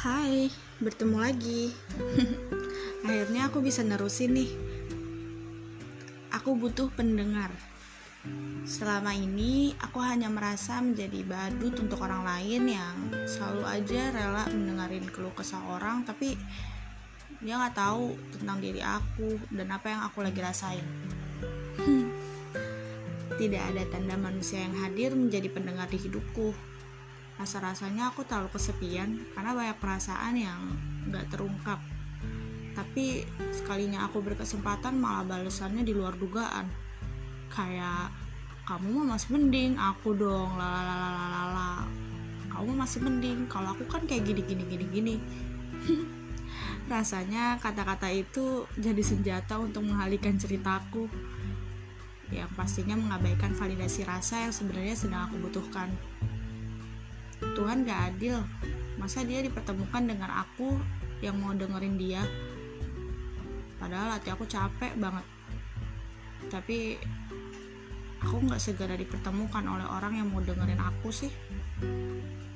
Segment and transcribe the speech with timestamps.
[0.00, 0.48] Hai,
[0.80, 1.76] bertemu lagi.
[3.04, 4.48] Akhirnya aku bisa nerusin nih.
[6.32, 7.52] Aku butuh pendengar.
[8.64, 12.96] Selama ini aku hanya merasa menjadi badut untuk orang lain yang
[13.28, 16.32] selalu aja rela mendengarin keluh kesah orang tapi
[17.44, 20.86] dia nggak tahu tentang diri aku dan apa yang aku lagi rasain.
[23.36, 26.70] Tidak ada tanda manusia yang hadir menjadi pendengar di hidupku
[27.40, 30.60] Rasa-rasanya aku terlalu kesepian karena banyak perasaan yang
[31.08, 31.80] nggak terungkap.
[32.76, 36.68] Tapi sekalinya aku berkesempatan malah balasannya di luar dugaan.
[37.48, 38.12] Kayak
[38.68, 41.88] kamu mah masih mending, aku dong lalalalala.
[42.52, 45.16] Kamu masih mending, kalau aku kan kayak gini gini gini gini.
[46.92, 51.08] Rasanya kata-kata itu jadi senjata untuk mengalihkan ceritaku
[52.30, 55.88] yang pastinya mengabaikan validasi rasa yang sebenarnya sedang aku butuhkan.
[57.40, 58.36] Tuhan gak adil,
[59.00, 60.76] masa dia dipertemukan dengan aku
[61.24, 62.22] yang mau dengerin dia?
[63.80, 65.24] Padahal hati aku capek banget.
[66.52, 67.00] Tapi
[68.20, 71.32] aku gak segera dipertemukan oleh orang yang mau dengerin aku sih.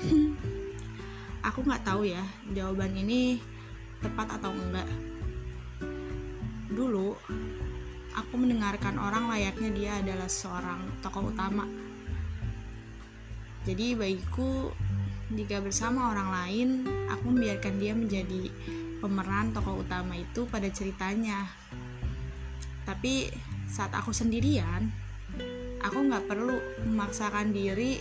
[1.48, 2.24] aku gak tahu ya
[2.56, 3.36] jawaban ini
[4.00, 4.88] tepat atau enggak.
[6.72, 7.12] Dulu
[8.16, 11.68] aku mendengarkan orang layaknya dia adalah seorang tokoh utama.
[13.64, 14.72] Jadi bagiku,
[15.32, 16.68] jika bersama orang lain,
[17.12, 18.48] aku membiarkan dia menjadi
[19.00, 21.48] pemeran tokoh utama itu pada ceritanya.
[22.88, 23.28] Tapi
[23.68, 24.88] saat aku sendirian,
[25.84, 26.56] aku nggak perlu
[26.88, 28.00] memaksakan diri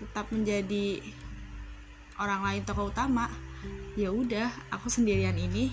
[0.00, 0.98] tetap menjadi
[2.18, 3.28] orang lain tokoh utama.
[3.94, 5.70] Ya udah, aku sendirian ini.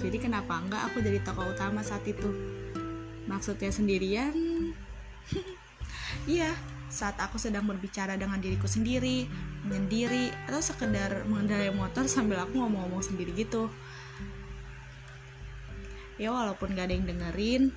[0.00, 2.58] Jadi kenapa enggak aku jadi tokoh utama saat itu?
[3.28, 4.32] maksudnya sendirian
[6.26, 6.56] iya
[6.88, 9.28] saat aku sedang berbicara dengan diriku sendiri
[9.68, 13.68] menyendiri atau sekedar mengendarai motor sambil aku ngomong-ngomong sendiri gitu.
[16.18, 17.70] Ya walaupun gak ada yang dengerin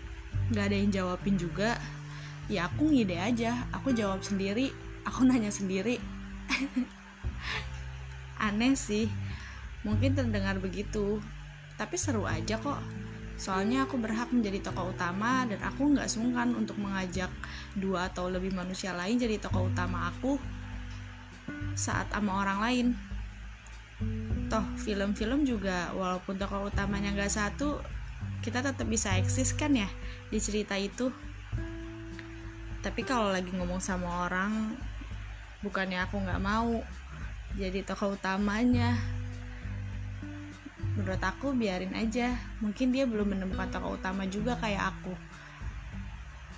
[0.56, 1.76] gak ada yang jawabin juga
[2.48, 3.68] ya aku ngide aja.
[3.76, 4.72] Aku jawab sendiri
[5.04, 6.00] aku nanya sendiri.
[8.48, 9.12] Aneh sih.
[9.84, 11.20] Mungkin terdengar begitu
[11.76, 12.78] tapi seru aja kok
[13.42, 17.34] Soalnya aku berhak menjadi tokoh utama dan aku nggak sungkan untuk mengajak
[17.74, 20.38] dua atau lebih manusia lain jadi tokoh utama aku
[21.74, 22.88] saat sama orang lain.
[24.46, 27.82] Toh film-film juga walaupun tokoh utamanya nggak satu,
[28.46, 29.90] kita tetap bisa eksis kan ya
[30.30, 31.10] di cerita itu.
[32.86, 34.78] Tapi kalau lagi ngomong sama orang,
[35.66, 36.78] bukannya aku nggak mau
[37.58, 39.02] jadi tokoh utamanya,
[40.96, 42.36] menurut aku biarin aja.
[42.60, 45.14] Mungkin dia belum menemukan tokoh utama juga kayak aku.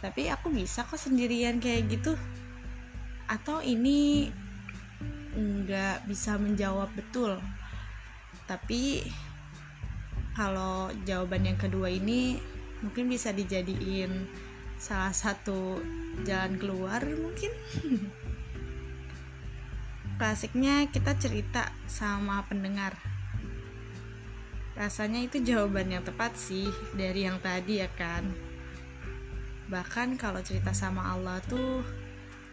[0.01, 2.17] Tapi aku bisa kok sendirian kayak gitu.
[3.29, 4.29] Atau ini
[5.33, 7.39] nggak bisa menjawab betul.
[8.45, 9.05] Tapi
[10.33, 12.41] kalau jawaban yang kedua ini
[12.81, 14.27] mungkin bisa dijadiin
[14.81, 15.79] salah satu
[16.27, 17.53] jalan keluar mungkin.
[20.19, 23.12] Klasiknya kita cerita sama pendengar
[24.73, 26.66] Rasanya itu jawaban yang tepat sih
[26.97, 28.25] dari yang tadi ya kan.
[29.69, 31.85] Bahkan kalau cerita sama Allah tuh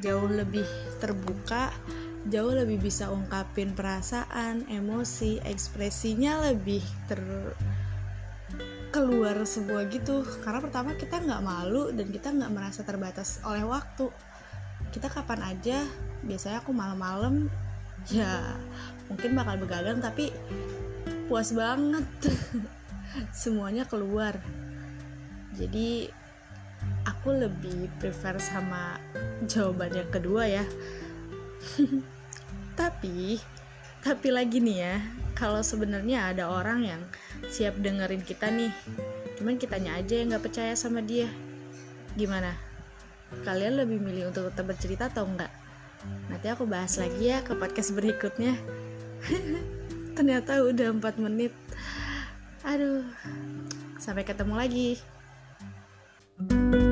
[0.01, 0.65] jauh lebih
[1.01, 1.73] terbuka,
[2.29, 7.21] jauh lebih bisa ungkapin perasaan, emosi, ekspresinya lebih ter
[8.91, 14.11] keluar sebuah gitu karena pertama kita nggak malu dan kita nggak merasa terbatas oleh waktu
[14.91, 15.87] kita kapan aja
[16.27, 17.47] biasanya aku malam-malam
[18.11, 18.59] ya
[19.07, 20.35] mungkin bakal begadang tapi
[21.31, 22.03] puas banget.
[23.31, 24.35] Semuanya keluar.
[25.55, 26.11] Jadi
[27.07, 28.99] aku lebih prefer sama
[29.47, 30.67] jawaban yang kedua ya.
[32.81, 33.39] Tapi
[34.01, 34.97] tapi lagi nih ya
[35.37, 37.03] kalau sebenarnya ada orang yang
[37.53, 38.73] siap dengerin kita nih
[39.37, 41.29] cuman kitanya aja yang nggak percaya sama dia
[42.17, 42.57] gimana?
[43.45, 45.53] Kalian lebih milih untuk tetap bercerita atau enggak
[46.33, 48.57] nanti aku bahas lagi ya ke podcast berikutnya
[50.21, 51.57] ternyata udah 4 menit.
[52.61, 53.09] Aduh
[53.97, 54.91] sampai ketemu lagi.
[56.41, 56.90] thank you